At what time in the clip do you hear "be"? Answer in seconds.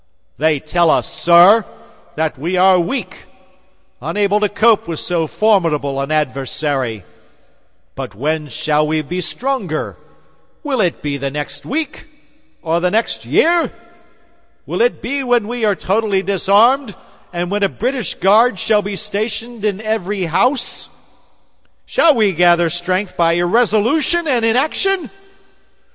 9.03-9.21, 11.03-11.17, 15.03-15.23, 18.81-18.95